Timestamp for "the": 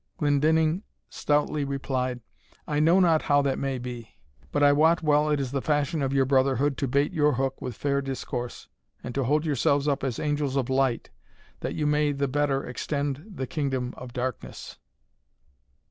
5.51-5.61, 12.13-12.27, 13.35-13.45